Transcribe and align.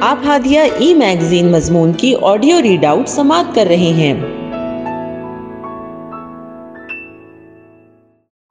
آپ 0.00 0.18
ہادیہ 0.26 0.60
ای 0.78 0.94
میگزین 0.94 1.52
مضمون 1.52 1.92
کی 1.92 2.14
آڈیو 2.22 2.62
ریڈ 2.62 2.84
آؤٹ 2.84 3.08
سماعت 3.08 3.44
کر 3.54 3.66
رہے 3.66 3.76
ہیں۔ 3.76 4.14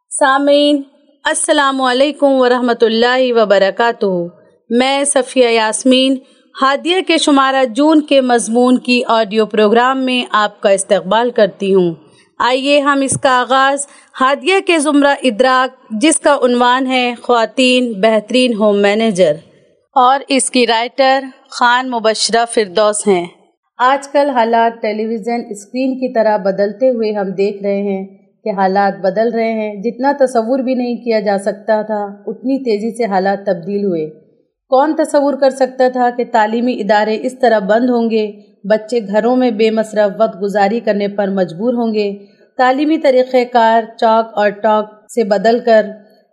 سامعین، 0.09 0.81
السلام 1.23 1.81
علیکم 1.81 2.27
ورحمۃ 2.29 2.81
اللہ 2.81 3.33
وبرکاتہ۔ 3.33 4.27
میں 4.69 5.03
صفیہ 5.03 5.47
یاسمین، 5.47 6.15
ہادیہ 6.61 6.95
کے 7.07 7.17
شمارہ 7.17 7.65
جون 7.65 8.01
کے 8.01 8.21
مضمون 8.21 8.77
کی 8.77 9.01
آڈیو 9.07 9.45
پروگرام 9.45 10.05
میں 10.05 10.25
آپ 10.31 10.61
کا 10.61 10.69
استقبال 10.69 11.31
کرتی 11.31 11.73
ہوں۔ 11.73 11.93
آئیے 12.39 12.79
ہم 12.79 13.01
اس 13.01 13.21
کا 13.21 13.29
آغاز 13.29 13.87
ہادیہ 14.21 14.55
کے 14.65 14.79
زمرہ 14.79 15.15
ادراک، 15.23 15.89
جس 15.91 16.19
کا 16.19 16.37
عنوان 16.43 16.87
ہے 16.87 17.13
خواتین 17.21 17.93
بہترین 18.01 18.53
ہوم 18.53 18.77
مینیجر۔ 18.77 19.33
اور 19.95 20.19
اس 20.27 20.51
کی 20.51 20.67
رائٹر 20.67 21.19
خان 21.49 21.89
مبشرہ 21.89 22.45
فردوس 22.45 23.07
ہیں۔ 23.07 23.25
آج 23.77 24.07
کل 24.07 24.29
حالات 24.29 24.81
ٹیلی 24.81 25.05
ویژن 25.05 25.43
اسکرین 25.49 25.93
کی 25.93 26.13
طرح 26.13 26.37
بدلتے 26.37 26.89
ہوئے 26.89 27.11
ہم 27.11 27.31
دیکھ 27.31 27.63
رہے 27.63 27.81
ہیں 27.81 28.05
کہ 28.43 28.49
حالات 28.49 29.01
بدل 29.01 29.33
رہے 29.33 29.51
ہیں۔ 29.51 29.75
جتنا 29.81 30.11
تصور 30.19 30.59
بھی 30.59 30.73
نہیں 30.75 30.95
کیا 30.95 31.19
جا 31.19 31.37
سکتا 31.37 31.81
تھا، 31.81 32.03
اتنی 32.27 32.63
تیزی 32.63 32.97
سے 32.97 33.05
حالات 33.05 33.45
تبدیل 33.45 33.85
ہوئے۔ 33.85 34.09
کون 34.69 34.95
تصور 34.95 35.33
کر 35.33 35.49
سکتا 35.49 35.87
تھا 35.87 36.09
کہ 36.17 36.23
تعلیمی 36.31 36.73
ادارے 36.73 37.17
اس 37.21 37.39
طرح 37.39 37.59
بند 37.59 37.89
ہوں 37.89 38.09
گے؟ 38.09 38.31
بچے 38.63 38.99
گھروں 39.07 39.35
میں 39.35 39.51
بے 39.51 39.71
مصرف 39.71 40.11
وقت 40.19 40.41
گزاری 40.41 40.79
کرنے 40.79 41.07
پر 41.07 41.27
مجبور 41.27 41.73
ہوں 41.73 41.93
گے۔ 41.93 42.17
تعلیمی 42.57 42.97
طریقہ 42.97 43.37
کار 43.53 43.83
چاک 43.97 44.31
اور 44.33 44.49
ٹاک 44.49 45.11
سے 45.11 45.23
بدل 45.23 45.59
کر 45.59 45.85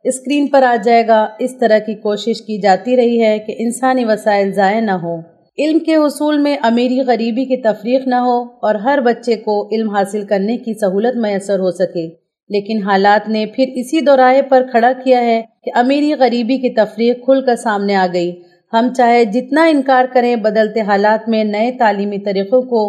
اسکرین 0.04 0.46
پر 0.46 0.62
آ 0.62 0.76
جائے 0.84 1.06
گا۔ 1.06 1.26
اس 1.38 1.58
طرح 1.58 1.78
کی 1.78 1.94
کوشش 1.94 2.40
کی 2.42 2.60
جاتی 2.60 2.96
رہی 2.96 3.22
ہے 3.22 3.38
کہ 3.38 3.54
انسانی 3.58 4.04
وسائل 4.04 4.52
ضائع 4.52 4.80
نہ 4.80 4.90
ہو 4.90 5.18
علم 5.58 5.78
کے 5.78 5.96
حصول 5.96 6.38
میں 6.38 6.56
امیری 6.62 7.00
غریبی 7.00 7.44
کی 7.44 7.56
تفریق 7.56 8.06
نہ 8.06 8.14
ہو 8.14 8.42
اور 8.42 8.74
ہر 8.74 9.00
بچے 9.00 9.36
کو 9.36 9.68
علم 9.74 9.90
حاصل 9.90 10.24
کرنے 10.26 10.56
کی 10.56 10.74
سہولت 10.74 11.16
میسر 11.16 11.58
ہو 11.58 11.70
سکے۔ 11.70 12.08
لیکن 12.50 12.82
حالات 12.82 13.28
نے 13.28 13.46
پھر 13.46 13.64
اسی 13.74 14.00
دوراہے 14.00 14.42
پر 14.42 14.62
کھڑا 14.70 14.92
کیا 15.04 15.20
ہے 15.20 15.42
کہ 15.64 15.70
امیری 15.74 16.14
غریبی 16.14 16.58
کی 16.58 16.68
تفریق 16.68 17.24
کھل 17.24 17.42
کر 17.46 17.56
سامنے 17.56 17.94
آ 17.94 18.06
گئی۔ 18.12 18.32
ہم 18.72 18.88
چاہے 18.96 19.24
جتنا 19.24 19.64
انکار 19.64 20.04
کریں، 20.12 20.36
بدلتے 20.36 20.80
حالات 20.80 21.28
میں 21.28 21.44
نئے 21.44 21.72
تعلیمی 21.78 22.18
طریقوں 22.18 22.62
کو 22.62 22.82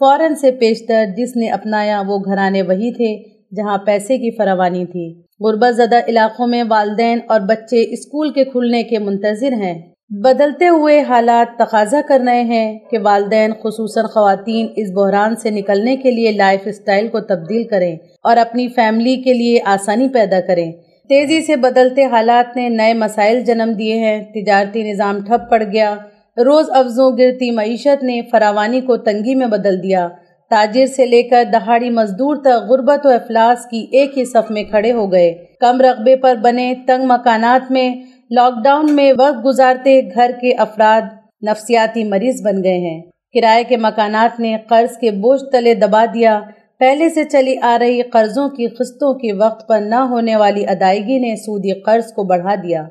فوراً 0.00 0.34
سے 0.34 0.50
پیشتر 0.50 1.04
جس 1.16 1.36
نے 1.36 1.48
اپنایا 1.48 2.02
وہ 2.06 2.18
گھرانے 2.18 2.62
وہی 2.62 2.92
تھے 2.92 3.16
جہاں 3.56 3.78
پیسے 3.78 4.18
کی 4.18 4.30
فراوانی 4.30 4.84
تھی۔ 4.86 5.25
غربت 5.40 5.74
زدہ 5.76 6.00
علاقوں 6.08 6.46
میں 6.46 6.62
والدین 6.68 7.18
اور 7.28 7.40
بچے 7.40 7.92
اسکول 7.92 8.32
کے 8.32 8.44
کھلنے 8.44 8.82
کے 8.82 8.98
منتظر 8.98 9.52
ہیں۔ 9.52 9.82
بدلتے 10.10 10.68
ہوئے 10.68 11.00
حالات 11.00 11.58
تقاضا 11.58 12.00
کر 12.08 12.20
رہے 12.26 12.42
ہیں 12.42 12.78
کہ 12.90 12.98
والدین 13.02 13.52
خصوصاً 13.52 14.04
خواتین 14.04 14.66
اس 14.76 14.88
بحران 14.90 15.36
سے 15.36 15.50
نکلنے 15.50 15.96
کے 15.96 16.10
لیے 16.10 16.32
لائف 16.32 16.60
اسٹائل 16.64 17.08
کو 17.08 17.20
تبدیل 17.20 17.64
کریں 17.64 17.96
اور 18.22 18.36
اپنی 18.36 18.68
فیملی 18.68 19.16
کے 19.16 19.32
لیے 19.32 19.58
آسانی 19.64 20.08
پیدا 20.08 20.40
کریں۔ 20.46 20.72
تیزی 21.08 21.40
سے 21.42 21.56
بدلتے 21.56 22.04
حالات 22.04 22.56
نے 22.56 22.68
نئے 22.68 22.94
مسائل 22.94 23.40
جنم 23.40 23.72
دیے 23.78 23.98
ہیں۔ 23.98 24.24
تجارتی 24.34 24.82
نظام 24.82 25.20
ٹھپ 25.20 25.50
پڑ 25.50 25.62
گیا۔ 25.72 25.94
روز 26.36 26.70
افزوں 26.70 27.18
گرتی 27.18 27.50
معیشت 27.50 28.02
نے 28.02 28.20
فراوانی 28.30 28.80
کو 28.80 28.96
تنگی 28.96 29.34
میں 29.34 29.46
بدل 29.46 29.82
دیا۔ 29.82 30.08
تاجر 30.50 30.86
سے 30.86 31.06
لے 31.06 31.22
کر 31.22 31.44
دہاڑی 31.52 31.90
مزدور 31.90 32.36
تک 32.36 32.70
غربت 32.70 33.06
و 33.06 33.08
افلاس 33.08 33.66
کی 33.66 33.86
ایک 33.92 34.18
ہی 34.18 34.24
صف 34.24 34.50
میں 34.50 34.64
کھڑے 34.64 34.92
ہو 34.92 35.12
گئے۔ 35.12 35.34
کم 35.60 35.80
رقبے 35.80 36.16
پر 36.16 36.34
بنے 36.42 36.74
تنگ 36.86 37.04
مکانات 37.04 37.70
میں 37.70 37.94
لاک 38.30 38.52
ڈاؤن 38.64 38.92
میں 38.92 39.12
وقت 39.18 39.44
گزارتے 39.44 40.00
گھر 40.14 40.30
کے 40.40 40.52
افراد 40.52 41.02
نفسیاتی 41.46 42.04
مریض 42.04 42.42
بن 42.42 42.64
گئے 42.64 42.78
ہیں۔ 42.78 43.02
کرائے 43.34 43.64
کے 43.64 43.76
مکانات 43.76 44.40
نے 44.40 44.56
قرض 44.68 44.98
کے 44.98 45.10
بوجھ 45.10 45.42
تلے 45.52 45.74
دبا 45.74 46.04
دیا۔ 46.14 46.40
پہلے 46.78 47.08
سے 47.08 47.24
چلی 47.24 47.56
آ 47.62 47.76
رہی 47.80 48.02
قرضوں 48.02 48.48
کی 48.48 48.66
قسطوں 48.66 49.14
کے 49.14 49.32
وقت 49.32 49.68
پر 49.68 49.80
نہ 49.80 49.94
ہونے 49.94 50.36
والی 50.36 50.66
ادائیگی 50.66 51.18
نے 51.18 51.36
سودی 51.36 51.80
قرض 51.80 52.12
کو 52.12 52.24
بڑھا 52.24 52.54
دیا۔ 52.54 52.84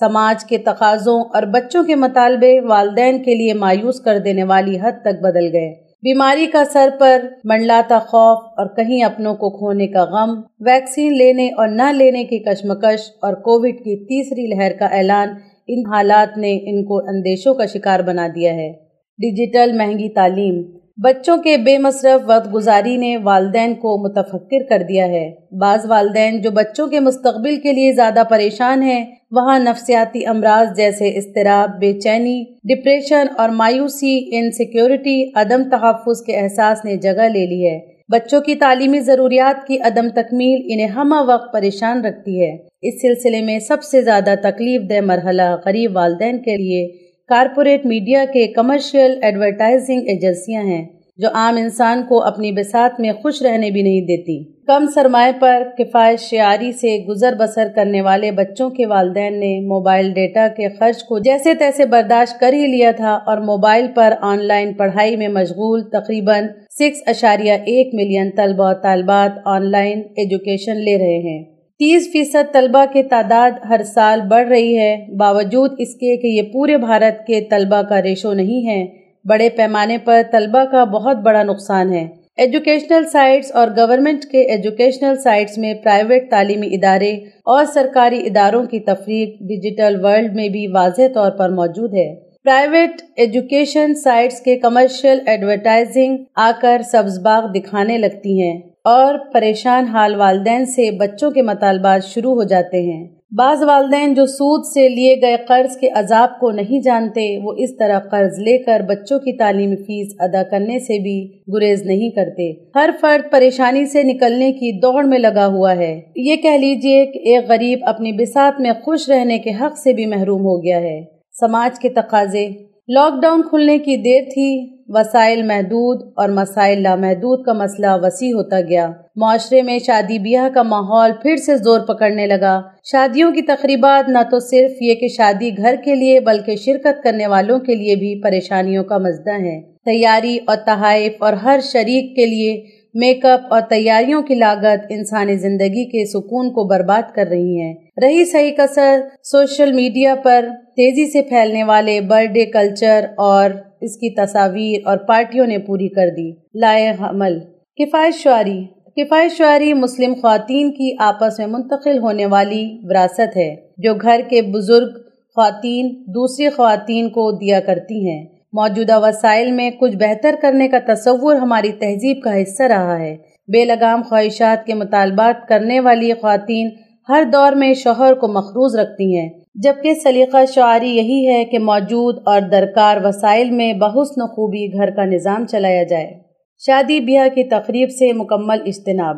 سماج 0.00 0.44
کے 0.44 0.58
تقاضوں 0.58 1.20
اور 1.20 1.42
بچوں 1.42 1.84
کے 1.84 1.94
مطالبے 1.94 2.60
والدین 2.60 3.22
کے 3.22 3.34
لیے 3.34 3.54
مایوس 3.54 4.00
کر 4.00 4.18
دینے 4.18 4.44
والی 4.44 4.78
حد 4.82 4.92
تک 5.02 5.22
بدل 5.22 5.52
گئے۔ 5.52 5.83
بیماری 6.04 6.46
کا 6.46 6.62
سر 6.72 6.88
پر 6.98 7.22
منڈلاتا 7.44 7.98
خوف 7.98 8.38
اور 8.56 8.66
کہیں 8.76 9.04
اپنوں 9.04 9.34
کو 9.34 9.50
کھونے 9.50 9.86
کا 9.86 10.04
غم، 10.04 10.30
ویکسین 10.60 11.16
لینے 11.16 11.48
اور 11.48 11.68
نہ 11.68 11.90
لینے 11.92 12.24
کی 12.24 12.38
کشمکش 12.38 13.08
اور 13.22 13.34
کووڈ 13.34 13.78
کی 13.78 13.96
تیسری 14.04 14.46
لہر 14.46 14.72
کا 14.78 14.86
اعلان 14.86 15.28
ان 15.68 15.82
حالات 15.94 16.36
نے 16.38 16.52
ان 16.70 16.84
کو 16.84 16.98
اندیشوں 16.98 17.54
کا 17.54 17.66
شکار 17.66 18.00
بنا 18.00 18.26
دیا 18.34 18.54
ہے۔ 18.54 18.72
ڈیجیٹل 19.18 19.72
مہنگی 19.72 20.08
تعلیم 20.08 20.62
بچوں 20.96 21.36
کے 21.36 21.56
بے 21.56 21.78
مصرف 21.78 22.20
وقت 22.26 22.54
گزاری 22.54 22.96
نے 22.96 23.16
والدین 23.16 23.74
کو 23.74 24.08
متفکر 24.08 24.62
کر 24.68 24.82
دیا 24.88 25.06
ہے۔ 25.06 25.30
بعض 25.60 25.86
والدین 25.88 26.40
جو 26.40 26.50
بچوں 26.50 26.86
کے 26.86 27.00
مستقبل 27.00 27.56
کے 27.56 27.72
لیے 27.72 27.92
زیادہ 27.92 28.22
پریشان 28.30 28.82
ہیں، 28.82 29.04
وہاں 29.30 29.58
نفسیاتی 29.58 30.26
امراض 30.26 30.76
جیسے 30.76 31.08
اضطراب، 31.08 31.80
بے 31.80 31.92
چینی، 31.92 32.44
ڈپریشن 32.44 33.26
اور 33.38 33.48
مایوسی 33.48 34.36
انسیکیورٹی 34.38 35.30
عدم 35.34 35.62
تحفظ 35.70 36.22
کے 36.26 36.36
احساس 36.36 36.84
نے 36.84 36.96
جگہ 36.96 37.22
لے 37.22 37.46
لی 37.46 37.68
ہے۔ 37.68 37.78
بچوں 38.12 38.40
کی 38.40 38.54
تعلیمی 38.54 39.00
ضروریات 39.00 39.66
کی 39.66 39.78
عدم 39.78 40.08
تکمیل 40.08 40.60
انہیں 40.64 40.86
ہمہ 40.86 41.16
وقت 41.28 41.52
پریشان 41.52 42.04
رکھتی 42.04 42.42
ہے۔ 42.42 42.56
اس 42.82 42.94
سلسلے 43.02 43.40
میں 43.40 43.58
سب 43.58 43.82
سے 43.82 44.02
زیادہ 44.02 44.34
تکلیف 44.42 44.90
دہ 44.90 45.00
مرحلہ 45.00 45.56
غریب 45.66 45.96
والدین 45.96 46.38
کے 46.38 46.56
لیے 46.56 47.03
کارپوریٹ 47.28 47.86
میڈیا 47.86 48.24
کے 48.32 48.46
کمرشل 48.46 49.18
ایڈورٹائزنگ 49.22 50.00
ایجنسیاں 50.06 50.62
ہیں 50.62 50.84
جو 51.18 51.28
عام 51.34 51.56
انسان 51.56 52.02
کو 52.08 52.22
اپنی 52.22 52.52
بسات 52.52 53.00
میں 53.00 53.12
خوش 53.12 53.42
رہنے 53.42 53.70
بھی 53.70 53.82
نہیں 53.82 54.00
دیتی۔ 54.00 54.52
کم 54.66 54.86
سرمایہ 54.94 55.32
پر 55.40 55.62
کفایت 55.78 56.20
شعاری 56.20 56.72
سے 56.72 56.96
گزر 57.08 57.34
بسر 57.34 57.68
کرنے 57.76 58.00
والے 58.00 58.30
بچوں 58.30 58.70
کے 58.70 58.86
والدین 58.86 59.40
نے 59.40 59.60
موبائل 59.60 60.12
ڈیٹا 60.12 60.46
کے 60.56 60.68
خرچ 60.68 61.02
کو 61.02 61.18
جیسے 61.18 61.54
تیسے 61.54 61.86
برداشت 61.86 62.40
کر 62.40 62.52
ہی 62.52 62.66
لیا 62.66 62.90
تھا 62.90 63.14
اور 63.26 63.38
موبائل 63.38 63.86
پر 63.94 64.14
آن 64.20 64.44
لائن 64.44 64.74
پڑھائی 64.74 65.16
میں 65.16 65.28
مشغول 65.28 65.88
تقریباً 65.90 66.46
سکس 66.70 67.02
اشاریہ 67.06 67.52
ایک 67.52 67.94
ملین 67.94 68.30
طلبہ 68.36 68.72
طالبات 68.72 69.30
آن 69.44 69.70
لائن 69.70 70.02
ایجوکیشن 70.16 70.76
لے 70.76 70.98
رہے 70.98 71.18
ہیں۔ 71.28 71.53
تیس 71.80 72.08
فیصد 72.12 72.52
طلبہ 72.52 72.84
کے 72.92 73.02
تعداد 73.02 73.50
ہر 73.68 73.82
سال 73.82 74.20
بڑھ 74.20 74.48
رہی 74.48 74.78
ہے۔ 74.78 74.96
باوجود 75.18 75.70
اس 75.78 75.94
کے 75.94 76.16
کہ 76.16 76.26
یہ 76.26 76.42
پورے 76.42 76.76
بھارت 76.76 77.26
کے 77.26 77.40
طلبہ 77.40 77.82
کا 77.82 78.02
ریشو 78.02 78.32
نہیں 78.32 78.66
ہے، 78.68 78.84
بڑے 79.24 79.48
پیمانے 79.48 79.98
پر 79.98 80.20
طلبہ 80.32 80.64
کا 80.64 80.84
بہت 80.84 81.16
بڑا 81.16 81.42
نقصان 81.42 81.92
ہے۔ 81.92 82.06
ایجوکیشنل 82.36 83.04
سائٹس 83.04 83.50
اور 83.52 83.68
گورنمنٹ 83.76 84.24
کے 84.24 84.42
ایجوکیشنل 84.50 85.16
سائٹس 85.16 85.58
میں 85.58 85.74
پرائیویٹ 85.74 86.30
تعلیمی 86.30 86.66
ادارے 86.66 87.12
اور 87.44 87.64
سرکاری 87.64 88.20
اداروں 88.26 88.64
کی 88.64 88.80
تفریق 88.80 89.28
ڈیجیٹل 89.28 90.04
ورلڈ 90.04 90.34
میں 90.34 90.48
بھی 90.48 90.66
واضح 90.66 91.12
طور 91.14 91.30
پر 91.30 91.50
موجود 91.50 91.94
ہے۔ 91.94 92.14
پرائیویٹ 92.44 93.02
ایجوکیشن 93.16 93.94
سائٹس 93.94 94.40
کے 94.40 94.56
کمرشل 94.56 95.18
ایڈورٹائزنگ 95.26 96.16
آ 96.36 96.50
کر 96.60 96.82
سبز 96.92 97.18
باغ 97.18 97.52
دکھانے 97.52 97.98
لگتی 97.98 98.42
ہیں۔ 98.42 98.60
اور 98.84 99.14
پریشان 99.32 99.84
حال 99.84 100.14
والدین 100.14 100.66
سے 100.66 100.90
بچوں 100.90 101.30
کے 101.30 101.42
مطالبات 101.42 102.04
شروع 102.04 102.34
ہو 102.34 102.42
جاتے 102.42 102.92
ہیں۔ 102.92 103.08
بعض 103.30 103.62
والدین 103.62 104.14
جو 104.14 104.26
سود 104.26 104.64
سے 104.74 104.88
لیے 104.88 105.16
گئے 105.22 105.36
قرض 105.48 105.76
کے 105.76 105.88
عذاب 105.88 106.40
کو 106.40 106.50
نہیں 106.50 106.80
جانتے، 106.80 107.38
وہ 107.42 107.52
اس 107.58 107.76
طرح 107.76 107.98
قرض 107.98 108.38
لے 108.38 108.58
کر 108.58 108.80
بچوں 108.88 109.18
کی 109.18 109.38
تعلیمی 109.38 109.76
فیس 109.76 110.16
ادا 110.18 110.42
کرنے 110.42 110.78
سے 110.78 111.02
بھی 111.02 111.38
گریز 111.54 111.82
نہیں 111.82 112.10
کرتے۔ 112.10 112.52
ہر 112.74 112.90
فرد 113.00 113.32
پریشانی 113.32 113.84
سے 113.84 114.02
نکلنے 114.02 114.52
کی 114.52 114.80
دوڑ 114.80 115.04
میں 115.04 115.18
لگا 115.18 115.46
ہوا 115.46 115.76
ہے۔ 115.76 116.00
یہ 116.16 116.36
کہہ 116.36 116.58
لیجیے 116.58 117.06
کہ 117.06 117.18
ایک 117.18 117.48
غریب 117.48 117.78
اپنی 117.82 118.12
بسات 118.12 118.60
میں 118.60 118.70
خوش 118.84 119.08
رہنے 119.08 119.38
کے 119.38 119.50
حق 119.60 119.78
سے 119.78 119.92
بھی 119.92 120.06
محروم 120.06 120.40
ہو 120.40 120.64
گیا 120.64 120.80
ہے۔ 120.80 121.04
سماج 121.40 121.78
کے 121.78 121.88
تقاضے۔ 121.88 122.48
لاک 122.88 123.22
ڈاؤن 123.22 123.42
کھلنے 123.42 123.78
کی 123.78 123.96
دیر 123.96 124.22
تھی۔ 124.22 124.73
وسائل 124.88 125.42
محدود 125.42 126.12
اور 126.16 126.28
مسائل 126.28 126.82
لامحدود 126.82 127.44
کا 127.44 127.52
مسئلہ 127.52 127.86
وسیع 128.02 128.34
ہوتا 128.34 128.60
گیا۔ 128.60 128.90
معاشرے 129.16 129.62
میں 129.62 129.78
شادی 129.78 130.18
بیاہ 130.18 130.48
کا 130.54 130.62
ماحول 130.62 131.10
پھر 131.22 131.36
سے 131.36 131.56
زور 131.56 131.80
پکڑنے 131.80 132.26
لگا۔ 132.26 132.60
شادیوں 132.84 133.32
کی 133.32 133.42
تقریبات 133.42 134.08
نہ 134.08 134.18
تو 134.30 134.38
صرف 134.38 134.82
یہ 134.82 134.94
کہ 134.94 135.08
شادی 135.08 135.50
گھر 135.56 135.74
کے 135.84 135.94
لیے 135.94 136.20
بلکہ 136.20 136.56
شرکت 136.56 137.02
کرنے 137.04 137.26
والوں 137.26 137.58
کے 137.58 137.74
لیے 137.74 137.96
بھی 137.96 138.22
پریشانیوں 138.22 138.84
کا 138.84 138.98
مزدہ 138.98 139.32
ہے۔ 139.32 139.60
تیاری 139.84 140.38
اور 140.46 140.56
تحائف 140.56 141.12
اور 141.18 141.32
ہر 141.32 141.60
شریک 141.72 142.16
کے 142.16 142.26
لیے 142.26 142.62
میک 142.94 143.24
اپ 143.24 143.40
اور 143.50 143.60
تیاریوں 143.60 144.22
کی 144.22 144.34
لاگت 144.34 144.86
انسانی 144.90 145.36
زندگی 145.36 145.84
کے 145.84 146.04
سکون 146.06 146.50
کو 146.50 146.64
برباد 146.64 147.14
کر 147.14 147.26
رہی 147.26 147.60
ہیں 147.60 147.74
رہی 148.02 148.24
صحیح 148.24 148.52
کثر 148.58 149.00
سوشل 149.24 149.72
میڈیا 149.72 150.14
پر 150.14 150.48
تیزی 150.76 151.10
سے 151.10 151.22
پھیلنے 151.22 151.64
والے 151.64 152.00
برتھ 152.00 152.32
ڈے 152.32 152.44
کلچر 152.44 153.06
اور 153.16 153.50
اس 153.84 153.96
کی 153.96 154.14
تصاویر 154.14 154.80
اور 154.84 154.96
پارٹیوں 154.96 155.46
نے 155.46 155.58
پوری 155.58 155.88
کر 155.88 156.08
دی۔ 156.16 156.30
لائے 156.54 156.92
عمل 156.98 157.38
کفایت 157.76 158.14
شعاری۔ 158.14 158.64
کفایت 158.96 159.32
شعاری 159.32 159.72
مسلم 159.72 160.14
خواتین 160.14 160.70
کی 160.72 160.96
آپس 160.98 161.38
میں 161.38 161.46
منتقل 161.46 161.98
ہونے 161.98 162.26
والی 162.26 162.78
وراثت 162.82 163.36
ہے، 163.36 163.54
جو 163.78 163.94
گھر 163.94 164.20
کے 164.28 164.42
بزرگ 164.42 164.88
خواتین 165.34 166.04
دوسری 166.06 166.48
خواتین 166.48 167.08
کو 167.08 167.30
دیا 167.32 167.60
کرتی 167.60 168.10
ہیں۔ 168.10 168.26
موجودہ 168.52 169.00
وسائل 169.00 169.52
میں 169.52 169.70
کچھ 169.70 169.96
بہتر 169.96 170.34
کرنے 170.42 170.68
کا 170.68 170.94
تصور 170.94 171.36
ہماری 171.36 171.72
تہذیب 171.72 172.22
کا 172.22 172.42
حصہ 172.42 172.62
رہا 172.62 173.00
ہے۔ 173.00 173.16
بے 173.48 173.64
لگام 173.64 174.02
خواہشات 174.02 174.66
کے 174.66 174.74
مطالبات 174.74 175.48
کرنے 175.48 175.80
والی 175.80 176.12
خواتین 176.12 176.70
ہر 177.08 177.22
دور 177.32 177.52
میں 177.52 177.74
شوہر 177.74 178.14
کو 178.14 178.28
مخروض 178.28 178.76
رکھتی 178.76 179.16
ہیں۔ 179.16 179.30
جبکہ 179.54 179.94
سلیقہ 179.94 180.44
شعاری 180.54 180.90
یہی 180.90 181.28
ہے 181.28 181.44
کہ 181.44 181.58
موجود 181.58 182.22
اور 182.26 182.40
درکار 182.40 182.96
وسائل 183.04 183.50
میں 183.50 183.72
بحسن 183.72 184.26
خوبی 184.26 184.72
گھر 184.72 184.90
کا 184.90 185.04
نظام 185.04 185.46
چلایا 185.46 185.82
جائے۔ 185.82 186.10
شادی 186.58 187.00
بیاہ 187.00 187.28
کی 187.34 187.44
تقریب 187.44 187.90
سے 187.90 188.12
مکمل 188.12 188.60
اجتناب۔ 188.66 189.16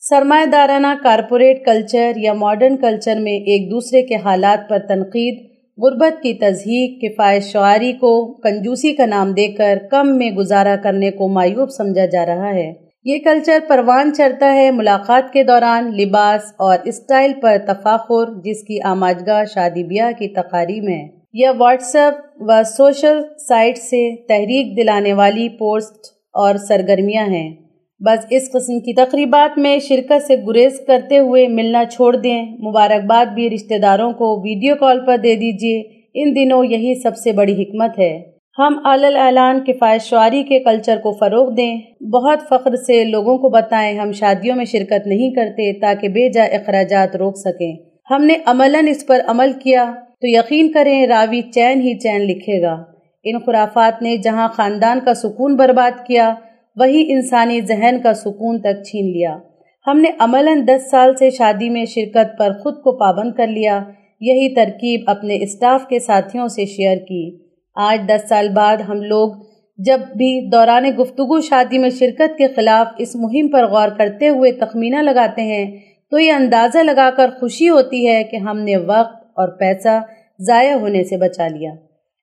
سرمایہ 0.00 0.46
دارانہ 0.46 0.86
کارپوریٹ 1.02 1.64
کلچر 1.64 2.12
یا 2.16 2.32
ماڈرن 2.32 2.76
کلچر 2.76 3.14
میں 3.20 3.32
ایک 3.32 3.70
دوسرے 3.70 4.02
کے 4.02 4.14
حالات 4.14 4.68
پر 4.68 4.78
تنقید، 4.78 5.48
غربت 5.78 6.22
کی 6.22 6.34
تزہیق، 6.34 7.00
کفایت 7.02 7.42
شعاری 7.42 7.92
کو 7.92 8.32
کنجوسی 8.32 8.92
کا 8.92 9.06
نام 9.06 9.32
دے 9.32 9.48
کر 9.48 9.78
کم 9.90 10.18
میں 10.18 10.30
گزارا 10.30 10.76
کرنے 10.82 11.10
کو 11.10 11.28
معیوب 11.28 11.68
سمجھا 11.70 12.06
جا 12.06 12.26
رہا 12.26 12.54
ہے۔ 12.54 12.87
یہ 13.08 13.18
کلچر 13.24 13.58
پروان 13.68 14.12
چڑھتا 14.14 14.54
ہے 14.54 14.70
ملاقات 14.70 15.32
کے 15.32 15.42
دوران، 15.42 15.96
لباس 15.96 16.52
اور 16.58 16.78
اسٹائل 16.84 17.32
پر 17.42 17.56
تفاخر، 17.66 18.40
جس 18.44 18.62
کی 18.62 18.80
آماجگاہ 18.84 19.44
شادی 19.44 19.84
بیاہ 19.84 20.10
کی 20.12 20.28
تقاریب 20.28 20.88
ہے 20.88 21.08
یا 21.32 21.52
واٹس 21.58 21.96
ایپ 21.96 22.14
و 22.40 22.62
سوشل 22.76 23.20
سائٹ 23.48 23.78
سے 23.78 24.26
تحریک 24.26 24.76
دلانے 24.76 25.12
والی 25.12 25.48
پوسٹ 25.48 25.94
اور 26.32 26.54
سرگرمیاں 26.54 27.26
ہیں۔ 27.26 27.54
بس 28.00 28.26
اس 28.30 28.50
قسم 28.52 28.80
کی 28.80 28.94
تقریبات 28.94 29.58
میں 29.58 29.78
شرکت 29.78 30.26
سے 30.26 30.36
گریز 30.36 30.80
کرتے 30.86 31.18
ہوئے 31.18 31.48
ملنا 31.48 31.84
چھوڑ 31.84 32.16
دیں۔ 32.16 32.42
مبارکباد 32.42 33.26
بھی 33.26 33.50
رشتہ 33.50 33.78
داروں 33.78 34.12
کو 34.12 34.40
ویڈیو 34.40 34.74
کال 34.76 35.06
پر 35.06 35.16
دے 35.16 35.34
دیجیے۔ 35.34 35.82
ان 36.14 36.36
دنوں 36.36 36.64
یہی 36.64 36.94
سب 37.02 37.16
سے 37.16 37.32
بڑی 37.32 37.62
حکمت 37.62 37.98
ہے۔ 37.98 38.37
ہم 38.58 38.78
اعلی 38.84 39.18
اعلان 39.18 39.64
کفایت 39.64 40.02
شعاری 40.02 40.42
کے 40.42 40.58
کلچر 40.58 40.98
کو 41.02 41.12
فروغ 41.12 41.54
دیں۔ 41.54 41.80
بہت 42.00 42.38
فخر 42.50 42.76
سے 42.76 43.04
لوگوں 43.04 43.38
کو 43.38 43.48
بتائیں، 43.48 43.98
ہم 43.98 44.12
شادیوں 44.12 44.56
میں 44.56 44.64
شرکت 44.64 45.06
نہیں 45.06 45.30
کرتے 45.30 45.80
تاکہ 45.80 46.08
بے 46.08 46.28
جا 46.28 46.44
اخراجات 46.44 47.16
روک 47.16 47.36
سکیں۔ 47.36 47.76
ہم 48.10 48.24
نے 48.24 48.34
عملاً 48.46 48.88
اس 48.88 49.06
پر 49.06 49.20
عمل 49.26 49.52
کیا، 49.62 49.84
تو 50.20 50.26
یقین 50.28 50.72
کریں 50.72 51.06
راوی 51.06 51.42
چین 51.42 51.80
ہی 51.80 51.98
چین 51.98 52.20
لکھے 52.20 52.62
گا۔ 52.62 52.76
ان 53.24 53.38
خرافات 53.38 54.02
نے 54.02 54.16
جہاں 54.16 54.48
خاندان 54.48 55.00
کا 55.04 55.14
سکون 55.14 55.56
برباد 55.56 56.06
کیا، 56.06 56.34
وہی 56.76 57.12
انسانی 57.12 57.60
ذہن 57.60 57.96
کا 58.02 58.14
سکون 58.14 58.60
تک 58.60 58.84
چھین 58.84 59.06
لیا۔ 59.06 59.38
ہم 59.86 59.98
نے 59.98 60.08
عملاً 60.18 60.66
دس 60.66 60.90
سال 60.90 61.16
سے 61.16 61.30
شادی 61.30 61.70
میں 61.70 61.84
شرکت 61.84 62.38
پر 62.38 62.52
خود 62.62 62.74
کو 62.74 62.98
پابند 62.98 63.32
کر 63.32 63.46
لیا۔ 63.46 63.82
یہی 64.20 64.54
ترکیب 64.54 65.00
اپنے 65.06 65.36
اسٹاف 65.40 65.86
کے 65.88 65.98
ساتھیوں 65.98 66.48
سے 66.48 66.64
شیئر 66.64 66.96
کی۔ 66.96 67.47
آج 67.80 68.08
دس 68.08 68.28
سال 68.28 68.48
بعد 68.48 68.76
ہم 68.76 69.02
لوگ 69.02 69.32
جب 69.78 70.00
بھی 70.00 70.50
دوران 70.50 70.84
گفتگو 70.98 71.40
شادی 71.40 71.78
میں 71.78 71.90
شرکت 71.90 72.38
کے 72.38 72.46
خلاف 72.46 72.86
اس 72.98 73.16
مہم 73.16 73.48
پر 73.48 73.66
غور 73.66 73.88
کرتے 73.88 74.28
ہوئے 74.28 74.52
تخمینہ 74.52 75.02
لگاتے 75.02 75.42
ہیں، 75.42 75.64
تو 76.10 76.18
یہ 76.18 76.32
اندازہ 76.32 76.78
لگا 76.78 77.10
کر 77.16 77.30
خوشی 77.30 77.68
ہوتی 77.68 78.06
ہے 78.08 78.24
کہ 78.24 78.36
ہم 78.36 78.58
نے 78.58 78.76
وقت 78.76 79.16
اور 79.36 79.48
پیسہ 79.58 80.00
ضائع 80.38 80.74
ہونے 80.74 81.04
سے 81.04 81.16
بچا 81.16 81.48
لیا۔ 81.48 81.70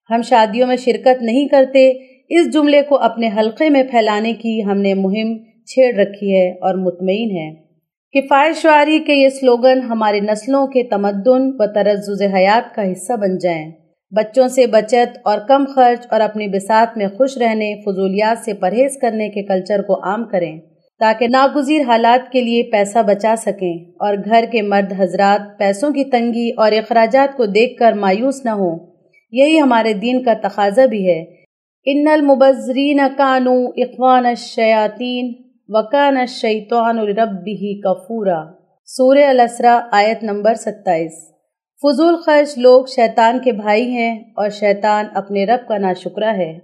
ہم 0.09 0.21
شادیوں 0.21 0.67
میں 0.67 0.75
شرکت 0.75 1.21
نہیں 1.21 1.47
کرتے، 1.47 1.89
اس 2.29 2.53
جملے 2.53 2.81
کو 2.81 2.95
اپنے 2.95 3.29
حلقے 3.37 3.69
میں 3.69 3.83
پھیلانے 3.83 4.33
کی 4.33 4.63
ہم 4.63 4.81
نے 4.81 4.93
مہم 4.93 5.37
چھیڑ 5.65 5.95
رکھی 5.95 6.35
ہے 6.35 6.49
اور 6.51 6.75
مطمئن 6.75 7.31
ہے 7.37 7.49
کفایت 8.13 8.55
شعاری 8.55 8.99
کے 8.99 9.13
یہ 9.13 9.29
سلوگن 9.29 9.81
ہمارے 9.81 10.19
نسلوں 10.19 10.67
کے 10.67 10.83
تمدن 10.83 11.49
و 11.59 11.73
ترزز 11.73 12.21
حیات 12.33 12.75
کا 12.75 12.91
حصہ 12.91 13.13
بن 13.13 13.37
جائیں۔ 13.37 13.71
بچوں 14.15 14.47
سے 14.47 14.67
بچت 14.67 15.17
اور 15.23 15.37
کم 15.47 15.65
خرچ 15.75 16.07
اور 16.11 16.21
اپنی 16.21 16.47
بساط 16.47 16.97
میں 16.97 17.07
خوش 17.07 17.37
رہنے، 17.37 17.75
فضولیات 17.81 18.45
سے 18.45 18.53
پرہیز 18.53 18.97
کرنے 19.01 19.29
کے 19.29 19.43
کلچر 19.43 19.81
کو 19.81 19.93
عام 19.93 20.23
کریں، 20.23 20.59
تاکہ 20.99 21.27
ناگزیر 21.27 21.81
حالات 21.81 22.31
کے 22.31 22.41
لیے 22.41 22.63
پیسہ 22.63 22.97
بچا 23.07 23.35
سکیں 23.37 23.77
اور 23.99 24.13
گھر 24.25 24.45
کے 24.51 24.61
مرد 24.61 24.93
حضرات 24.97 25.59
پیسوں 25.59 25.91
کی 25.91 26.03
تنگی 26.03 26.49
اور 26.57 26.71
اخراجات 26.71 27.37
کو 27.37 27.45
دیکھ 27.45 27.79
کر 27.79 27.91
مایوس 27.93 28.45
نہ 28.45 28.49
ہوں۔ 28.49 28.79
یہی 29.31 29.61
ہمارے 29.61 29.93
دین 29.93 30.23
کا 30.23 30.33
تقاضا 30.33 30.85
بھی 30.85 31.09
ہے۔ 31.09 31.23
ان 31.85 32.07
المبذرین 32.07 32.99
کانو 33.17 33.65
اخوان 33.77 34.25
الشیاطین 34.25 35.33
وکان 35.67 36.17
الشیطان 36.17 36.95
لربہ 36.95 37.81
کفورا۔ 37.83 38.43
سورہ 38.85 39.23
الاسرہ 39.23 39.81
آیت 39.91 40.23
نمبر 40.23 40.53
ستائیس۔ 40.53 41.34
فضول 41.85 42.15
خرچ 42.15 42.57
لوگ 42.57 42.85
شیطان 42.85 43.39
کے 43.43 43.51
بھائی 43.51 43.89
ہیں 43.89 44.19
اور 44.19 44.49
شیطان 44.49 45.05
اپنے 45.13 45.45
رب 45.45 45.67
کا 45.67 45.77
ناشکرہ 45.77 46.33
ہے۔ 46.37 46.59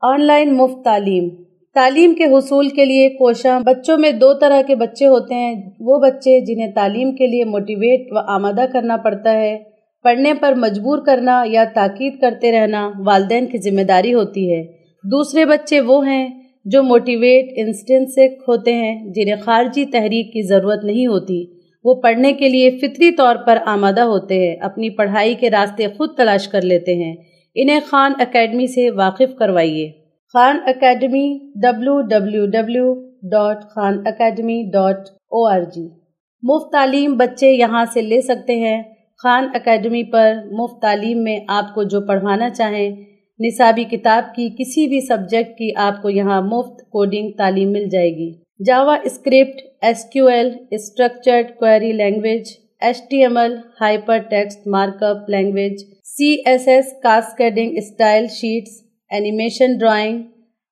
آن 0.00 0.20
لائن 0.20 0.56
مفت 0.56 0.84
تعلیم۔ 0.84 1.28
تعلیم 1.74 2.14
کے 2.14 2.24
حصول 2.24 2.68
کے 2.68 2.84
لیے 2.84 3.08
کوشاں 3.08 3.60
بچوں 3.60 3.98
میں 3.98 4.10
دو 4.10 4.34
طرح 4.34 4.62
کے 4.66 4.74
بچے 4.74 5.06
ہوتے 5.06 5.34
ہیں۔ 5.34 5.70
وہ 5.80 5.98
بچے 5.98 6.40
جنہیں 6.40 6.70
تعلیم 6.74 7.12
کے 7.12 7.26
لیے 7.26 7.44
موٹیویٹ 7.44 8.06
و 8.10 8.18
آمادہ 8.18 8.64
کرنا 8.72 8.96
پڑتا 8.96 9.32
ہے۔ 9.32 9.58
پڑھنے 10.02 10.34
پر 10.34 10.54
مجبور 10.56 10.98
کرنا 10.98 11.44
یا 11.46 11.64
تاکید 11.74 12.20
کرتے 12.20 12.52
رہنا 12.52 12.90
والدین 13.06 13.46
کی 13.46 13.58
ذمہ 13.58 13.82
داری 13.82 14.14
ہوتی 14.14 14.54
ہے۔ 14.54 14.62
دوسرے 15.04 15.44
بچے 15.44 15.80
وہ 15.80 16.06
ہیں 16.06 16.42
جو 16.64 16.82
موٹیویٹ 16.82 17.44
انسٹنسک 17.56 18.42
ہوتے 18.48 18.74
ہیں 18.74 19.06
جنہیں 19.06 19.36
خارجی 19.40 19.84
تحریک 19.84 20.32
کی 20.32 20.42
ضرورت 20.42 20.84
نہیں 20.84 21.06
ہوتی۔ 21.06 21.53
وہ 21.84 21.94
پڑھنے 21.94 22.32
کے 22.32 22.48
لیے 22.48 22.70
فطری 22.70 23.10
طور 23.10 23.36
پر 23.36 23.58
آمادہ 23.66 24.00
ہوتے 24.00 24.34
ہیں، 24.34 24.56
اپنی 24.56 24.90
پڑھائی 24.90 25.34
کے 25.34 25.50
راستے 25.50 25.86
خود 25.96 26.16
تلاش 26.16 26.48
کر 26.48 26.62
لیتے 26.62 26.94
ہیں۔ 26.94 27.14
انہیں 27.54 27.80
خان 27.86 28.12
اکیڈمی 28.18 28.66
سے 28.66 28.90
واقف 28.90 29.36
کروائیے۔ 29.38 29.90
Khan 30.34 30.58
academy 30.66 31.38
W 31.62 32.00
W 32.00 32.46
W 32.46 32.94
dot 33.22 33.64
Khan 33.64 33.98
academy 34.06 34.62
dot 34.72 34.98
O 35.30 35.46
R 35.46 35.60
G 35.60 35.88
مفت 36.42 36.72
تعلیم 36.72 37.16
بچے 37.16 37.50
یہاں 37.52 37.84
سے 37.94 38.02
لے 38.02 38.20
سکتے 38.20 38.56
ہیں۔ 38.56 38.82
خان 39.22 39.48
اکیڈمی 39.54 40.02
پر 40.04 40.32
مفت 40.52 40.82
تعلیم 40.82 41.22
میں 41.24 41.38
آپ 41.48 41.74
کو 41.74 41.82
جو 41.82 42.00
پڑھوانا 42.00 42.50
چاہیں، 42.50 42.90
نصابی 43.38 43.84
کتاب 43.84 44.34
کی 44.34 44.48
کسی 44.48 44.86
بھی 44.86 45.00
سبجیکٹ 45.00 45.58
کی 45.58 45.70
آپ 45.76 46.02
کو 46.02 46.10
یہاں 46.10 46.42
مفت 46.42 46.80
کوڈنگ 46.90 47.30
تعلیم 47.38 47.72
مل 47.72 47.88
جائے 47.88 48.10
گی۔ 48.10 48.43
JavaScript 49.04 49.60
S 49.82 50.04
Q 50.12 50.26
L 50.26 50.50
structured 50.70 51.46
query 51.58 51.90
language 51.92 52.50
H 52.82 52.98
T 53.10 53.20
M 53.22 53.36
L 53.36 53.56
hypertext 54.30 54.66
markup 55.02 55.30
language 55.30 55.82
C 56.08 56.30
S 56.46 56.68
S 56.68 56.92
cascading 57.02 57.76
style 57.78 58.26
sheets 58.32 58.80
animation 59.10 59.76
drawing 59.78 60.22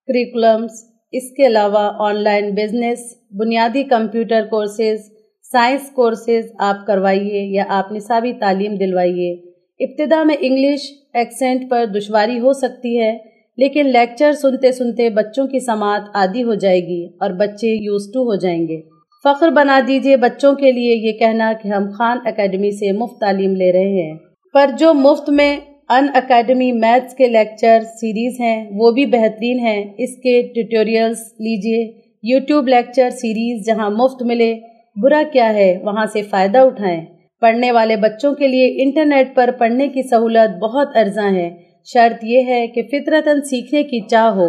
curriculums 0.08 0.82
اس 1.12 1.30
کے 1.36 1.46
علاوہ 1.46 1.82
آن 2.00 2.22
لائن 2.22 2.50
بزنس 2.54 3.00
بنیادی 3.40 3.82
کمپیوٹر 3.88 4.46
کورسز 4.50 5.10
سائنس 5.44 5.90
کورسز 5.94 6.46
آپ 6.60 6.86
کروائیے 6.86 7.44
یا 7.56 7.64
آپ 7.78 7.92
نصابی 7.92 8.32
تعلیم 8.40 8.74
دلوائیے 8.76 9.32
ابتدا 9.80 10.22
میں 10.22 10.36
انگلش 10.40 10.90
ایکسینٹ 11.14 11.70
پر 11.70 11.84
دشواری 11.94 12.38
ہو 12.40 12.52
سکتی 12.52 12.98
ہے 13.00 13.12
لیکن 13.56 13.86
لیکچر 13.86 14.32
سنتے 14.32 14.72
سنتے 14.72 15.10
بچوں 15.10 15.46
کی 15.46 15.60
سماعت 15.60 16.00
عادی 16.14 16.42
ہو 16.42 16.54
جائے 16.54 16.80
گی 16.80 17.06
اور 17.20 17.30
بچے 17.30 17.84
یوز 17.84 18.02
ٹو 18.14 18.20
ہو 18.20 18.34
جائیں 18.34 18.68
گے۔ 18.68 18.80
فخر 19.24 19.48
بنا 19.48 19.80
دیجیے 19.86 20.16
بچوں 20.16 20.54
کے 20.54 20.72
لیے 20.72 20.94
یہ 20.94 21.12
کہنا 21.12 21.52
کہ 21.62 21.68
ہم 21.68 21.84
خان 21.98 22.18
اکیڈمی 22.24 22.70
سے 22.70 22.92
مفت 22.92 23.20
تعلیم 23.20 23.56
لے 23.56 23.72
رہے 23.72 24.02
ہیں۔ 24.02 24.18
پر 24.54 24.70
جو 24.78 24.94
مفت 24.94 25.30
میں 25.30 25.56
ان 25.88 26.06
اکیڈمی 26.14 26.72
میتھس 26.72 27.14
کے 27.14 27.26
لیکچر 27.28 27.78
سیریز 27.80 28.40
ہیں، 28.40 28.70
وہ 28.74 28.90
بھی 28.90 29.06
بہترین 29.06 29.58
ہیں۔ 29.58 29.84
اس 29.98 30.16
کے 30.16 30.42
ٹیوٹوریلز 30.54 31.18
لیجیے 31.18 31.92
یوٹیوب 32.22 32.68
لیکچر 32.68 33.10
سیریز 33.10 33.66
جہاں 33.66 33.90
مفت 33.90 34.22
ملے، 34.22 34.54
برا 35.02 35.22
کیا 35.32 35.54
ہے، 35.54 35.78
وہاں 35.82 36.06
سے 36.06 36.22
فائدہ 36.22 36.58
اٹھائیں۔ 36.58 37.02
پڑھنے 37.40 37.72
والے 37.72 37.96
بچوں 37.96 38.34
کے 38.34 38.46
لیے 38.46 38.82
انٹرنیٹ 38.82 39.34
پر 39.34 39.50
پڑھنے 39.58 39.88
کی 39.88 40.02
سہولت 40.02 40.58
بہت 40.58 40.96
ارزاں 40.96 41.30
ہے 41.30 41.71
شرط 41.84 42.24
یہ 42.24 42.42
ہے 42.46 42.66
کہ 42.66 42.82
فطرتاً 42.82 43.40
سیکھنے 43.40 43.82
کی 43.82 44.00
چاہ 44.00 44.30
ہو 44.30 44.48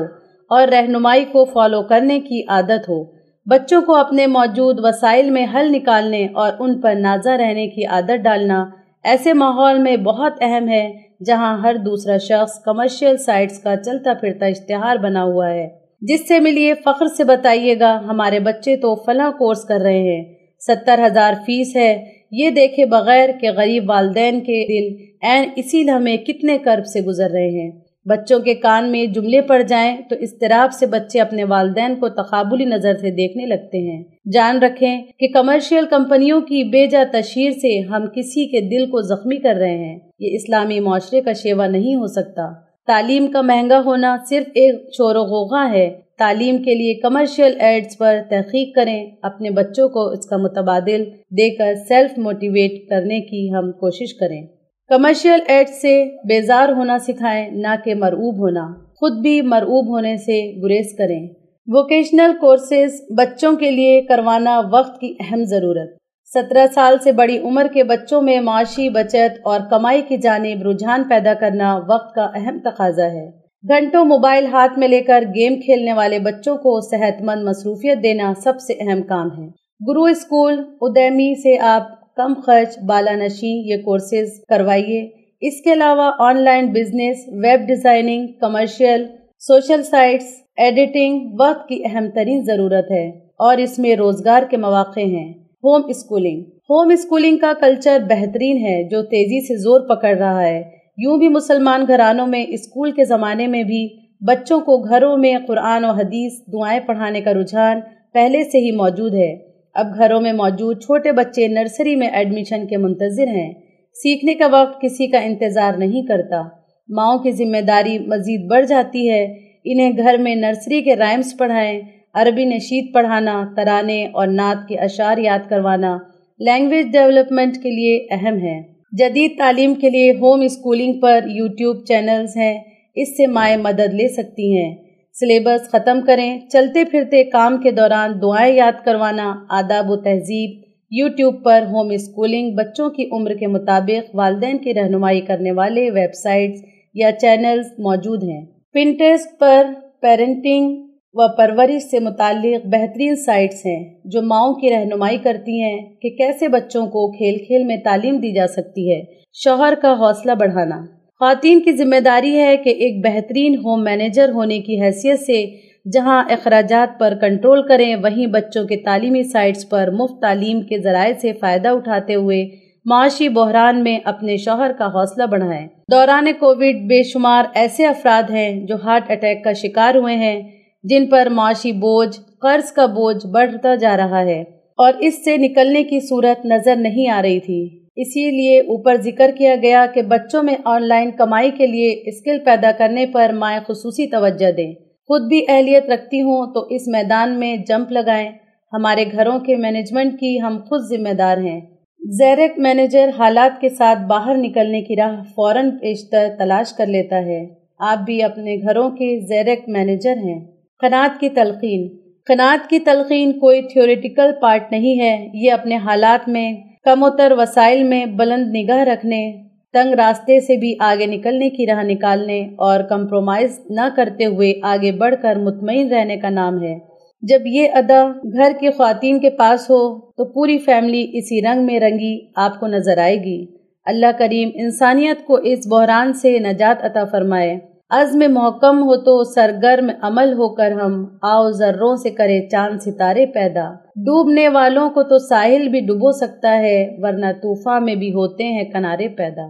اور 0.50 0.68
رہنمائی 0.68 1.26
کو 1.26 1.46
فالو 1.46 1.84
کرنے 1.84 2.20
کی 2.20 2.44
عادت 2.48 2.90
ہو۔ 2.90 3.04
بچوں 3.46 3.82
کو 3.82 3.96
اپنے 3.96 4.28
موجود 4.28 4.80
وسائل 4.80 5.30
میں 5.30 5.46
حل 5.54 5.72
نکالنے 5.72 6.28
اور 6.34 6.52
ان 6.60 6.82
پر 6.82 6.96
نازہ 6.96 7.30
رہنے 7.30 7.68
کی 7.68 7.86
عادت 7.86 8.24
ڈالنا 8.24 8.66
ایسے 9.04 9.34
ماحول 9.34 9.78
میں 9.80 9.98
بہت 9.98 10.34
اہم 10.42 10.68
ہے 10.68 10.94
جہاں 11.26 11.58
ہر 11.58 11.76
دوسرا 11.76 12.18
شخص 12.18 12.60
کمرشل 12.60 13.18
سائٹس 13.18 13.60
کا 13.60 13.76
چلتا 13.76 14.14
پھرتا 14.14 14.46
اشتہار 14.46 14.96
بنا 14.96 15.24
ہوا 15.24 15.50
ہے۔ 15.50 15.70
جس 16.02 16.28
سے 16.28 16.40
ملیے 16.40 16.74
فخر 16.74 17.06
سے 17.06 17.24
بتائیے 17.24 17.80
گا، 17.80 18.00
ہمارے 18.08 18.40
بچے 18.40 18.76
تو 18.76 18.96
فلاں 18.96 19.32
کورس 19.32 19.64
کر 19.64 19.80
رہے 19.80 20.00
ہیں۔ 20.00 20.34
ستر 20.68 21.00
ہزار 21.06 21.34
فیس 21.34 21.76
ہے۔ 21.76 22.06
یہ 22.36 22.50
دیکھے 22.50 22.86
بغیر 22.86 23.30
کہ 23.42 23.52
غریب 23.52 23.90
والدین 23.90 24.40
کے 24.40 24.66
دل 24.68 25.04
این 25.22 25.50
اسی 25.56 25.84
لمحے 25.84 26.18
کتنے 26.18 26.58
کرب 26.58 26.86
سے 26.86 27.02
گزر 27.02 27.30
رہے 27.30 27.64
ہیں۔ 27.64 27.72
بچوں 28.06 28.40
کے 28.40 28.54
کان 28.54 28.92
میں 28.92 29.06
جملے 29.06 29.42
پڑ 29.42 29.62
جائیں 29.62 29.98
تو 30.10 30.16
اضطراب 30.22 30.74
سے 30.74 30.86
بچے 30.86 31.20
اپنے 31.20 31.44
والدین 31.44 31.96
کو 31.96 32.10
تقابلی 32.10 32.66
نظر 32.66 32.94
سے 32.94 33.10
دیکھنے 33.10 33.46
لگتے 33.46 33.78
ہیں۔ 33.78 34.04
جان 34.34 34.60
رکھیں 34.60 35.04
کہ 35.20 35.28
کمرشل 35.28 35.86
کمپنیوں 35.90 36.42
کی 36.42 36.64
بے 36.64 36.88
جا 36.88 37.04
تشہیر 37.12 37.52
سے 37.52 37.80
ہم 37.80 38.06
کسی 38.16 38.46
کے 38.46 38.62
دل 38.62 38.86
کو 38.86 39.02
زخمی 39.02 39.38
کر 39.38 39.56
رہے 39.56 39.78
ہیں۔ 39.78 40.00
یہ 40.20 40.36
اسلامی 40.36 40.80
معاشرے 40.80 41.22
کا 41.22 41.34
شیوا 41.34 41.68
نہیں 41.68 41.96
ہو 41.96 42.08
سکتا۔ 42.08 42.73
تعلیم 42.88 43.28
کا 43.28 43.42
مہنگا 43.42 43.82
ہونا 43.86 44.18
صرف 44.30 44.44
ایک 44.48 44.94
شور 44.94 45.16
و 45.16 45.20
غوغا 45.20 45.72
ہے۔ 45.72 45.94
تعلیم 46.18 46.64
کے 46.64 46.76
لیے 46.76 46.94
کمرشل 46.94 47.54
ایڈز 47.60 47.98
پر 47.98 48.20
تحقیق 48.30 48.76
کریں۔ 48.76 49.06
اپنے 49.22 49.50
بچوں 49.50 49.90
کو 49.90 50.10
اس 50.10 50.26
کا 50.26 50.38
متبادل 50.38 51.04
دے 51.30 51.56
کر 51.56 51.74
سیلف 51.88 52.18
موٹیویٹ 52.18 52.90
کرنے 52.90 53.20
کی 53.22 53.54
ہم 53.54 53.72
کوشش 53.72 54.14
کریں۔ 54.14 54.48
کمرشل 54.88 55.40
ایڈ 55.48 55.70
سے 55.70 56.06
بیزار 56.28 56.70
ہونا 56.70 56.98
سکھائیں، 57.00 57.50
نہ 57.52 57.76
کہ 57.86 57.96
مرعوب 57.96 58.38
ہونا۔ 58.38 58.74
خود 58.96 59.22
بھی 59.22 59.42
مرعوب 59.42 59.88
ہونے 59.88 60.18
سے 60.18 60.62
گریز 60.62 60.98
کریں۔ 60.98 61.28
ووکیشنل 61.68 62.32
کورسز 62.42 63.02
بچوں 63.18 63.56
کے 63.56 63.72
لیے 63.72 64.02
کروانا 64.02 64.62
وقت 64.72 65.02
کی 65.02 65.14
اہم 65.20 65.44
ضرورت۔ 65.44 66.03
سترہ 66.34 66.68
سال 66.74 66.96
سے 67.04 67.12
بڑی 67.12 67.40
عمر 67.40 67.68
کے 67.74 67.84
بچوں 67.84 68.22
میں 68.22 68.40
معاشی 68.40 68.90
بچت 68.90 69.40
اور 69.44 69.60
کمائی 69.70 70.02
کی 70.02 70.18
جانب 70.18 70.68
رجحان 70.68 71.04
پیدا 71.04 71.34
کرنا 71.34 71.76
وقت 71.76 72.16
کا 72.16 72.28
اہم 72.36 72.60
تقاضا 72.60 73.06
ہے۔ 73.06 73.30
گھنٹوں 73.68 74.06
موبائل 74.06 74.46
ہاتھ 74.46 74.80
میں 74.80 74.88
لے 74.88 75.02
کر 75.02 75.24
گیم 75.36 75.56
کھیلنے 75.56 75.94
والے 75.94 76.20
بچوں 76.20 76.56
کو 76.56 76.82
صحت 76.82 77.22
مند 77.22 77.44
مصروفیت 77.44 78.04
دینا 78.04 78.34
سب 78.44 78.60
سے 78.60 78.74
اہم 78.80 79.02
کام 79.02 79.28
ہے۔ 79.38 79.48
گرو 79.88 80.04
اسکول، 80.04 80.64
ادیمی 80.82 81.42
سے 81.42 81.60
آپ 81.60 82.16
کم 82.16 82.34
خرچ، 82.46 82.80
بالا 82.80 83.16
نشی، 83.16 83.72
یہ 83.72 83.78
کورسز 83.78 84.46
کروائیے۔ 84.50 85.10
اس 85.42 85.62
کے 85.62 85.74
علاوہ 85.74 86.12
online 86.42 86.68
business 86.68 87.18
web 87.28 87.68
designing 87.68 88.28
commercial 88.28 89.06
social 89.40 89.84
sites 89.84 90.26
editing 90.58 91.36
وقت 91.40 91.68
کی 91.68 91.84
اہم 91.86 92.10
ترین 92.16 92.44
ضرورت 92.44 92.92
ہے 92.92 93.10
اور 93.40 93.58
اس 93.58 93.80
میں 93.80 93.96
روزگار 93.96 94.44
کے 94.50 94.58
مواقع 94.58 95.00
ہیں۔ 95.00 95.43
Home 95.64 95.82
schooling. 95.88 96.42
ہوم 96.42 96.90
اسکولنگ 96.90 97.38
کا 97.38 97.54
کلچر 97.60 97.98
بہترین 98.10 98.58
ہے 98.58 98.84
جو 98.84 99.02
تیزی 99.02 99.48
سے 99.48 99.56
زور 99.58 99.82
پکڑ 99.82 100.18
رہا 100.18 100.48
ہے۔ 100.48 100.64
یوں 100.98 101.18
بھی 101.18 101.28
مسلمان 101.28 101.86
گھرانوں 101.88 102.28
میں، 102.28 102.46
اسکول 102.48 102.92
کے 102.92 103.06
زمانے 103.06 103.48
میں 103.48 103.64
بھی 103.64 103.88
بچوں 104.28 104.60
کو 104.60 104.78
گھروں 104.78 105.18
میں 105.18 105.34
قرآن 105.48 105.86
و 105.86 105.90
حدیث، 105.90 106.34
دعائیں 106.54 106.80
پڑھانے 106.86 107.22
کا 107.22 107.34
رجحان 107.34 107.80
پہلے 108.14 108.44
سے 108.44 108.58
ہی 108.58 108.72
موجود 108.72 109.14
ہے۔ 109.14 109.36
اب 109.74 109.88
گھروں 109.98 110.22
میں 110.22 110.34
موجود 110.34 110.84
چھوٹے 110.84 111.12
بچے 111.12 111.48
نرسری 111.48 111.96
میں 111.96 112.08
ایڈمیشن 112.08 112.68
کے 112.68 112.78
منتظر 112.78 113.28
ہیں۔ 113.28 113.54
سیکھنے 113.94 114.34
کا 114.34 114.48
وقت 114.52 114.82
کسی 114.82 115.08
کا 115.08 115.20
انتظار 115.20 115.74
نہیں 115.78 116.04
کرتا۔ 116.04 116.42
ماؤں 116.90 117.20
کی 117.20 117.32
ذمہ 117.32 117.62
داری 117.62 118.00
مزید 118.00 118.50
بڑھ 118.50 118.66
جاتی 118.66 119.10
ہے۔ 119.10 119.24
انہیں 119.66 119.92
گھر 119.98 120.18
میں 120.18 120.36
نرسری 120.36 120.82
کے 120.82 120.96
رائمز 120.96 121.38
پڑھائیں۔ 121.38 121.82
عربی 122.14 122.46
نشید 122.46 122.94
پڑھانا، 122.94 123.44
ترانے 123.56 124.06
اور 124.06 124.28
نعت 124.28 124.68
کے 124.70 124.76
اشعار 124.76 125.18
یاد 125.18 125.50
کروانا 125.50 125.98
لینگویج 126.40 126.92
ڈیولپمنٹ 126.92 127.56
کے 127.64 127.70
لیے 127.70 128.08
اہم 128.12 128.38
ہے۔ 128.38 128.62
جدید 128.92 129.38
تعلیم 129.38 129.74
کے 129.74 129.90
لیے 129.90 130.12
ہوم 130.12 130.42
اسکولنگ 130.42 131.00
پر 131.00 131.20
یوٹیوب 131.26 131.86
چینلز 131.86 132.38
ہیں، 132.38 132.60
اس 132.96 133.18
سے 133.18 133.28
مائیں 133.28 133.58
مدد 133.58 133.94
لے 133.94 134.08
سکتی 134.08 134.58
ہیں۔ 134.58 134.76
سلیبس 135.20 135.72
ختم 135.72 136.02
کریں، 136.02 136.40
چلتے 136.40 136.84
پھرتے 136.86 137.24
کام 137.24 137.58
کے 137.58 137.72
دوران 137.72 138.22
دعائیں 138.22 138.56
یاد 138.56 138.86
کروانا، 138.86 139.34
آداب 139.50 139.90
و 139.90 139.96
تہذیب 139.96 140.62
یوٹیوب 140.92 141.44
پر 141.44 141.64
ہوم 141.72 141.90
اسکولنگ 141.90 142.56
بچوں 142.56 142.90
کی 142.90 143.10
عمر 143.12 143.34
کے 143.34 143.48
مطابق 143.48 144.16
والدین 144.16 144.58
کی 144.58 144.74
رہنمائی 144.74 145.22
کرنے 145.22 145.52
والے 145.52 145.90
ویب 145.90 146.14
سائٹس 146.14 146.62
یا 146.94 147.12
چینلز 147.12 147.66
موجود 147.80 148.24
ہیں۔ 148.24 148.46
پنٹیسٹ 148.74 149.40
پر 149.40 149.68
پیرنٹنگ 150.02 150.93
و 151.16 151.38
پرورش 151.38 151.82
سے 151.82 152.00
متعلق 152.00 152.66
بہترین 152.66 153.16
سائٹس 153.16 153.66
ہیں 153.66 153.94
جو 154.06 154.22
ماؤں 154.22 154.54
کی 154.54 154.70
رہنمائی 154.70 155.18
کرتی 155.18 155.62
ہیں 155.62 155.80
کہ 156.02 156.10
کیسے 156.10 156.48
بچوں 156.48 156.86
کو 156.86 157.12
کھیل 157.12 157.38
کھیل 157.38 157.64
میں 157.64 157.78
تعلیم 157.78 158.18
دی 158.18 158.32
جا 158.32 158.48
سکتی 158.48 158.94
ہے۔ 158.94 159.02
شوہر 159.34 159.74
کا 159.82 159.94
حوصلہ 159.94 160.32
بڑھانا۔ 160.32 160.86
خواتین 161.20 161.60
کی 161.60 161.72
ذمہ 161.72 162.00
داری 162.00 162.38
ہے 162.40 162.58
کہ 162.58 162.70
ایک 162.70 163.06
بہترین 163.06 163.56
ہوم 163.56 163.84
مینیجر 163.84 164.30
ہونے 164.30 164.60
کی 164.60 164.82
حیثیت 164.82 165.20
سے 165.20 165.46
جہاں 165.94 166.24
اخراجات 166.30 167.00
پر 167.00 167.14
کنٹرول 167.22 167.68
کریں، 167.68 167.96
وہیں 167.96 168.28
بچوں 168.28 168.68
کے 168.68 168.76
تعلیمی 168.76 169.24
سائٹس 169.24 169.70
پر 169.70 169.90
مفت 169.92 170.22
تعلیم 170.22 170.62
کے 170.62 170.78
ذرائع 170.78 171.14
سے 171.22 171.34
فائدہ 171.34 171.70
اٹھاتے 171.70 172.16
ہوئے 172.16 172.50
معاشی 172.86 173.30
بحران 173.30 173.84
میں 173.84 174.00
اپنے 174.06 174.38
شوہر 174.38 174.72
کا 174.80 174.86
حوصلہ 174.86 175.24
بڑھائیں۔ 175.24 175.68
دوران 175.92 176.26
کووڈ 176.40 176.76
بے 176.90 177.04
شمار 177.04 177.44
ایسے 177.56 177.86
افراد 177.86 178.32
ہیں 178.32 178.68
جو 178.68 178.76
ہارٹ 178.84 179.12
اٹیک 179.12 179.44
کا 179.44 179.54
شکار 179.54 179.96
ہوئے 179.96 180.16
ہیں۔ 180.16 180.42
جن 180.84 181.06
پر 181.06 181.28
معاشی 181.32 181.72
بوجھ، 181.72 182.20
قرض 182.42 182.72
کا 182.72 182.86
بوجھ 182.86 183.28
بڑھتا 183.28 183.76
جا 183.76 183.98
رہا 183.98 184.26
ہے 184.26 184.44
اور 184.78 184.94
اس 185.00 185.26
سے 185.26 185.38
نکلنے 185.38 185.84
کی 185.84 186.00
صورت 186.00 186.46
نظر 186.46 186.76
نہیں 186.76 187.10
آ 187.10 187.22
رہی 187.22 187.40
تھی۔ 187.40 187.80
اسی 187.96 188.32
لیے 188.32 188.60
اوپر 188.60 188.96
ذکر 188.96 189.32
کیا 189.38 189.56
گیا 189.62 189.86
کہ 189.94 190.02
بچوں 190.02 190.44
میں 190.44 190.56
آن 190.66 190.88
لائن 190.88 191.12
کمائی 191.12 191.52
کے 191.52 191.68
لیے 191.68 192.04
اسکل 192.06 192.40
پیدا 192.46 192.72
کرنے 192.78 193.06
پر 193.06 193.32
مائیں 193.34 193.60
خصوصی 193.68 194.08
توجہ 194.08 194.52
دیں۔ 194.52 194.74
خود 195.08 195.22
بھی 195.22 195.46
اہلیت 195.48 195.90
رکھتی 195.90 196.22
ہوں 196.22 196.54
تو 196.54 196.68
اس 196.70 196.82
میدان 196.88 197.40
میں 197.40 197.58
جمپ 197.58 197.92
لگائیں۔ 197.92 198.30
ہمارے 198.74 199.06
گھروں 199.12 199.40
کے 199.40 199.56
مینجمنٹ 199.56 200.20
کی 200.20 200.42
ہم 200.42 200.58
خود 200.70 200.82
ذمہ 200.82 201.14
دار 201.14 201.38
ہیں۔ 201.38 201.62
زیرک 202.00 202.60
مینیجر 202.60 203.10
حالات 203.20 203.62
کے 203.62 203.70
ساتھ 203.70 204.00
باہر 204.00 204.36
نکلنے 204.38 204.82
کی 204.82 204.96
راہ 204.96 205.24
فوراً 205.36 205.72
پیشتر 205.72 206.28
تلاش 206.38 206.74
کر 206.74 206.86
لیتا 206.86 207.26
ہے۔ 207.26 207.46
آپ 207.80 207.98
بھی 208.06 208.24
اپنے 208.24 208.56
گھروں 208.56 208.90
کے 208.90 209.26
زیرک 209.26 209.70
مینیجر 209.70 210.18
ہیں۔ 210.18 210.53
قناعت 210.84 211.20
کی 211.20 211.30
تلقین۔ 211.30 211.88
قناعت 212.26 212.70
کی 212.70 212.80
تلقین 212.80 213.32
کوئی 213.32 213.62
تھیوریٹیکل 213.62 214.32
پارٹ 214.42 214.72
نہیں 214.72 215.00
ہے، 215.00 215.30
یہ 215.34 215.52
اپنے 215.52 215.76
حالات 215.76 216.30
میں، 216.30 216.54
کم 216.84 217.04
و 217.04 217.10
تر 217.10 217.34
وسائل 217.38 217.84
میں 217.84 218.06
بلند 218.06 218.56
نگاہ 218.56 218.84
رکھنے، 218.84 219.32
تنگ 219.74 219.94
راستے 219.94 220.40
سے 220.40 220.58
بھی 220.58 220.76
آگے 220.80 221.06
نکلنے 221.06 221.50
کی 221.50 221.66
راہ 221.66 221.84
نکالنے 221.84 222.48
اور 222.58 222.80
کمپرومائز 222.80 223.60
نہ 223.70 223.88
کرتے 223.96 224.26
ہوئے 224.26 224.54
آگے 224.64 224.92
بڑھ 224.92 225.16
کر 225.22 225.36
مطمئن 225.36 225.88
رہنے 225.88 226.18
کا 226.18 226.30
نام 226.30 226.64
ہے۔ 226.64 226.80
جب 227.22 227.40
یہ 227.46 227.68
ادا 227.74 228.12
گھر 228.34 228.52
کی 228.60 228.70
خواتین 228.70 229.20
کے 229.20 229.30
پاس 229.30 229.62
ہو، 229.70 230.00
تو 230.00 230.26
پوری 230.26 230.58
فیملی 230.58 231.08
اسی 231.14 231.42
رنگ 231.42 231.66
میں 231.66 231.80
رنگی 231.80 232.20
آپ 232.36 232.60
کو 232.60 232.68
نظر 232.68 232.98
آئے 232.98 233.24
گی۔ 233.24 233.46
اللہ 233.86 234.12
کریم 234.20 234.50
انسانیت 234.54 235.26
کو 235.26 235.36
اس 235.36 235.60
بحران 235.72 236.14
سے 236.14 236.40
نجات 236.40 236.86
عطا 236.86 237.06
فرمائے۔ 237.06 237.73
عزم 237.90 238.20
محکم 238.34 238.78
ہو 238.84 238.96
تو 238.96 239.24
سرگرم 239.24 239.92
عمل 240.02 240.34
ہو 240.34 240.56
کر 240.56 240.72
ہم 240.72 241.06
آؤ 241.22 241.52
ذروں 241.52 241.96
سے 241.96 242.10
کرے 242.10 242.50
چاند 242.50 242.80
ستارے 242.80 243.26
پیدا۔ 243.26 243.70
ڈوبنے 243.96 244.48
والوں 244.50 244.90
کو 244.90 245.04
تو 245.04 245.18
ساحل 245.18 245.68
بھی 245.68 245.80
ڈبو 245.80 246.12
سکتا 246.12 246.58
ہے، 246.58 246.88
ورنہ 246.98 247.26
طوفا 247.26 247.80
میں 247.80 247.96
بھی 247.96 248.10
ہوتے 248.10 248.44
ہیں 248.44 248.64
کنارے 248.64 249.08
پیدا۔ 249.08 249.48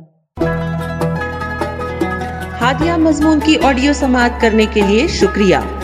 ہادیہ 2.62 2.94
مضمون 2.98 3.40
کی 3.46 3.56
آڈیو 3.64 3.94
سماعت 3.94 4.42
کرنے 4.42 4.66
کے 4.74 4.82
لیے 4.88 5.08
شکریہ۔ 5.08 5.58